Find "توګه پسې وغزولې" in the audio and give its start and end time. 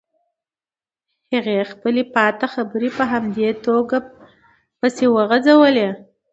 3.65-5.89